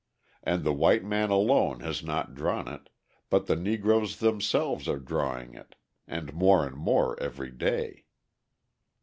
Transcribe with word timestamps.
And 0.41 0.63
the 0.63 0.73
white 0.73 1.03
man 1.05 1.29
alone 1.29 1.81
has 1.81 2.01
not 2.03 2.33
drawn 2.33 2.67
it, 2.67 2.89
but 3.29 3.45
the 3.45 3.55
Negroes 3.55 4.17
themselves 4.17 4.87
are 4.87 4.97
drawing 4.97 5.53
it 5.53 5.75
and 6.07 6.33
more 6.33 6.65
and 6.65 6.75
more 6.75 7.19
every 7.21 7.51
day. 7.51 8.05